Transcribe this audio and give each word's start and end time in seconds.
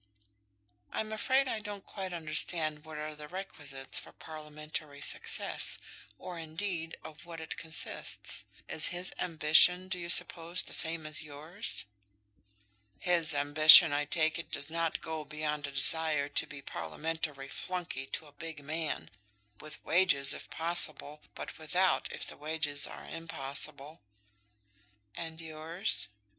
"I'm 0.91 1.11
afraid 1.11 1.47
I 1.47 1.59
don't 1.59 1.85
quite 1.85 2.11
understand 2.11 2.85
what 2.85 2.97
are 2.97 3.13
the 3.15 3.27
requisites 3.27 3.99
for 3.99 4.11
Parliamentary 4.11 4.99
success, 4.99 5.77
or 6.17 6.39
indeed 6.39 6.97
of 7.03 7.27
what 7.27 7.39
it 7.39 7.55
consists. 7.55 8.43
Is 8.67 8.87
his 8.87 9.13
ambition, 9.19 9.89
do 9.89 9.99
you 9.99 10.09
suppose, 10.09 10.63
the 10.63 10.73
same 10.73 11.05
as 11.05 11.21
yours?" 11.21 11.85
"His 12.97 13.35
ambition, 13.35 13.93
I 13.93 14.05
take 14.05 14.39
it, 14.39 14.49
does 14.49 14.71
not 14.71 15.01
go 15.01 15.23
beyond 15.23 15.67
a 15.67 15.71
desire 15.71 16.29
to 16.29 16.47
be 16.47 16.63
Parliamentary 16.63 17.47
flunkey 17.47 18.07
to 18.13 18.25
a 18.25 18.31
big 18.31 18.63
man, 18.63 19.11
with 19.59 19.85
wages, 19.85 20.33
if 20.33 20.49
possible, 20.49 21.21
but 21.35 21.59
without, 21.59 22.11
if 22.11 22.25
the 22.25 22.37
wages 22.37 22.87
are 22.87 23.05
impossible." 23.05 24.01
"And 25.13 25.39
yours?" 25.39 26.07